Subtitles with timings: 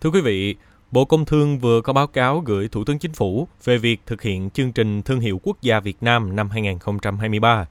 [0.00, 0.56] Thưa quý vị,
[0.90, 4.22] Bộ Công Thương vừa có báo cáo gửi Thủ tướng Chính phủ về việc thực
[4.22, 7.66] hiện chương trình Thương hiệu Quốc gia Việt Nam năm 2023.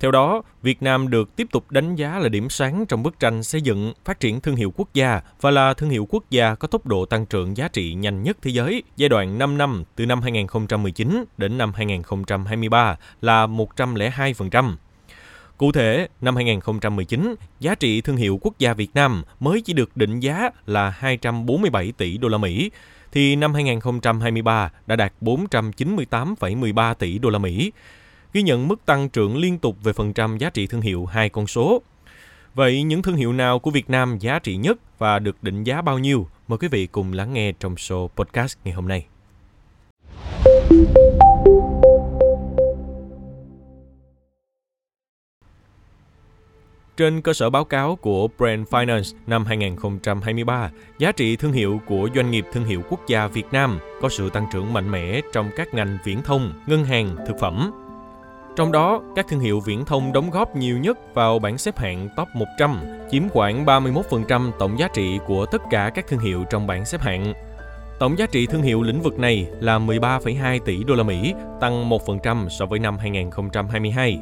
[0.00, 3.42] Theo đó, Việt Nam được tiếp tục đánh giá là điểm sáng trong bức tranh
[3.42, 6.68] xây dựng, phát triển thương hiệu quốc gia và là thương hiệu quốc gia có
[6.68, 10.06] tốc độ tăng trưởng giá trị nhanh nhất thế giới giai đoạn 5 năm từ
[10.06, 14.76] năm 2019 đến năm 2023 là 102%.
[15.56, 19.96] Cụ thể, năm 2019, giá trị thương hiệu quốc gia Việt Nam mới chỉ được
[19.96, 22.70] định giá là 247 tỷ đô la Mỹ,
[23.12, 27.72] thì năm 2023 đã đạt 498,13 tỷ đô la Mỹ,
[28.32, 31.28] ghi nhận mức tăng trưởng liên tục về phần trăm giá trị thương hiệu hai
[31.28, 31.82] con số.
[32.54, 35.82] Vậy những thương hiệu nào của Việt Nam giá trị nhất và được định giá
[35.82, 36.28] bao nhiêu?
[36.48, 39.06] Mời quý vị cùng lắng nghe trong show podcast ngày hôm nay.
[46.96, 52.08] Trên cơ sở báo cáo của Brand Finance năm 2023, giá trị thương hiệu của
[52.14, 55.50] doanh nghiệp thương hiệu quốc gia Việt Nam có sự tăng trưởng mạnh mẽ trong
[55.56, 57.72] các ngành viễn thông, ngân hàng, thực phẩm.
[58.56, 62.08] Trong đó, các thương hiệu viễn thông đóng góp nhiều nhất vào bảng xếp hạng
[62.16, 66.66] top 100, chiếm khoảng 31% tổng giá trị của tất cả các thương hiệu trong
[66.66, 67.34] bảng xếp hạng.
[67.98, 71.90] Tổng giá trị thương hiệu lĩnh vực này là 13,2 tỷ đô la Mỹ, tăng
[71.90, 74.20] 1% so với năm 2022.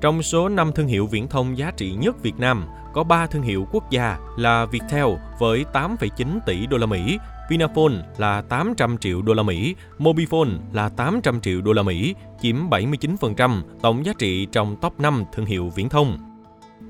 [0.00, 3.42] Trong số 5 thương hiệu viễn thông giá trị nhất Việt Nam, có 3 thương
[3.42, 5.06] hiệu quốc gia là Viettel
[5.38, 7.18] với 8,9 tỷ đô la Mỹ,
[7.50, 12.56] Vinaphone là 800 triệu đô la Mỹ, Mobifone là 800 triệu đô la Mỹ, chiếm
[12.70, 16.18] 79% tổng giá trị trong top 5 thương hiệu viễn thông.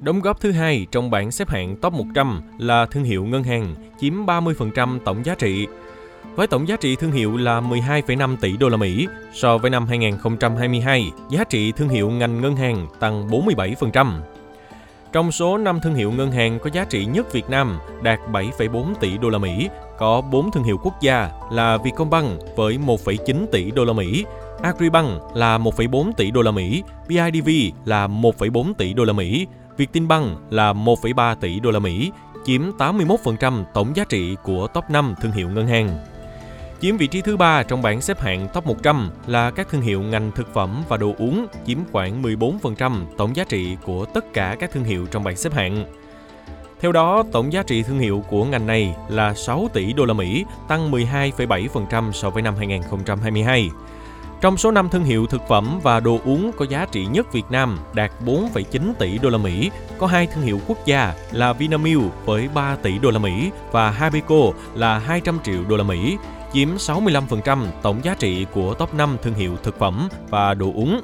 [0.00, 3.74] Đóng góp thứ hai trong bảng xếp hạng top 100 là thương hiệu ngân hàng,
[4.00, 5.66] chiếm 30% tổng giá trị
[6.34, 9.06] với tổng giá trị thương hiệu là 12,5 tỷ đô la Mỹ.
[9.32, 14.20] So với năm 2022, giá trị thương hiệu ngành ngân hàng tăng 47%.
[15.12, 18.94] Trong số 5 thương hiệu ngân hàng có giá trị nhất Việt Nam đạt 7,4
[19.00, 23.70] tỷ đô la Mỹ, có 4 thương hiệu quốc gia là Vietcombank với 1,9 tỷ
[23.70, 24.24] đô la Mỹ,
[24.62, 27.48] Agribank là 1,4 tỷ đô la Mỹ, BIDV
[27.84, 32.12] là 1,4 tỷ đô la Mỹ, Vietinbank là 1,3 tỷ đô la Mỹ,
[32.44, 35.98] chiếm 81% tổng giá trị của top 5 thương hiệu ngân hàng.
[36.80, 40.02] Chiếm vị trí thứ ba trong bảng xếp hạng top 100 là các thương hiệu
[40.02, 44.56] ngành thực phẩm và đồ uống, chiếm khoảng 14% tổng giá trị của tất cả
[44.60, 45.84] các thương hiệu trong bảng xếp hạng.
[46.80, 50.14] Theo đó, tổng giá trị thương hiệu của ngành này là 6 tỷ đô la
[50.14, 53.70] Mỹ, tăng 12,7% so với năm 2022.
[54.40, 57.44] Trong số 5 thương hiệu thực phẩm và đồ uống có giá trị nhất Việt
[57.50, 62.02] Nam đạt 4,9 tỷ đô la Mỹ, có hai thương hiệu quốc gia là Vinamilk
[62.24, 66.16] với 3 tỷ đô la Mỹ và Habeco là 200 triệu đô la Mỹ,
[66.52, 71.00] chiếm 65% tổng giá trị của top 5 thương hiệu thực phẩm và đồ uống.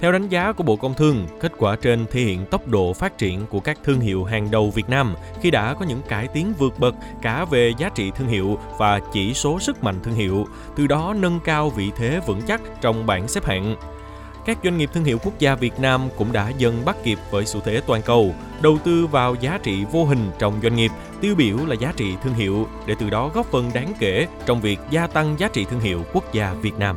[0.00, 3.18] Theo đánh giá của Bộ Công Thương, kết quả trên thể hiện tốc độ phát
[3.18, 6.52] triển của các thương hiệu hàng đầu Việt Nam khi đã có những cải tiến
[6.58, 10.46] vượt bậc cả về giá trị thương hiệu và chỉ số sức mạnh thương hiệu,
[10.76, 13.76] từ đó nâng cao vị thế vững chắc trong bảng xếp hạng
[14.46, 17.46] các doanh nghiệp thương hiệu quốc gia Việt Nam cũng đã dần bắt kịp với
[17.46, 20.90] xu thế toàn cầu, đầu tư vào giá trị vô hình trong doanh nghiệp,
[21.20, 24.60] tiêu biểu là giá trị thương hiệu để từ đó góp phần đáng kể trong
[24.60, 26.96] việc gia tăng giá trị thương hiệu quốc gia Việt Nam.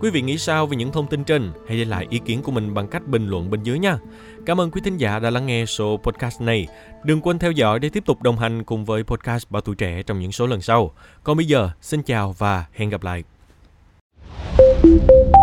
[0.00, 1.52] Quý vị nghĩ sao về những thông tin trên?
[1.68, 3.98] Hãy để lại ý kiến của mình bằng cách bình luận bên dưới nha.
[4.46, 6.66] Cảm ơn quý thính giả đã lắng nghe số podcast này.
[7.04, 10.02] Đừng quên theo dõi để tiếp tục đồng hành cùng với podcast Bảo Tuổi Trẻ
[10.02, 10.92] trong những số lần sau.
[11.24, 13.24] Còn bây giờ, xin chào và hẹn gặp lại.
[14.82, 15.37] Thank you.